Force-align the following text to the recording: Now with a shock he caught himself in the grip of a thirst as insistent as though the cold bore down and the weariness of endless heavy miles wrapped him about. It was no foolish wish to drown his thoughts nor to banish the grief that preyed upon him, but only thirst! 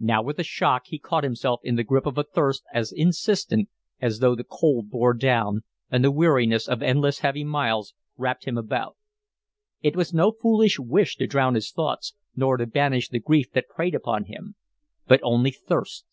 Now 0.00 0.22
with 0.22 0.38
a 0.38 0.42
shock 0.42 0.84
he 0.86 0.98
caught 0.98 1.22
himself 1.22 1.60
in 1.62 1.76
the 1.76 1.84
grip 1.84 2.06
of 2.06 2.16
a 2.16 2.24
thirst 2.24 2.64
as 2.72 2.92
insistent 2.92 3.68
as 4.00 4.20
though 4.20 4.34
the 4.34 4.42
cold 4.42 4.88
bore 4.88 5.12
down 5.12 5.64
and 5.90 6.02
the 6.02 6.10
weariness 6.10 6.66
of 6.66 6.82
endless 6.82 7.18
heavy 7.18 7.44
miles 7.44 7.92
wrapped 8.16 8.46
him 8.46 8.56
about. 8.56 8.96
It 9.82 9.94
was 9.94 10.14
no 10.14 10.32
foolish 10.32 10.78
wish 10.78 11.16
to 11.16 11.26
drown 11.26 11.56
his 11.56 11.72
thoughts 11.72 12.14
nor 12.34 12.56
to 12.56 12.64
banish 12.66 13.10
the 13.10 13.20
grief 13.20 13.52
that 13.52 13.68
preyed 13.68 13.94
upon 13.94 14.24
him, 14.24 14.54
but 15.06 15.20
only 15.22 15.50
thirst! 15.50 16.06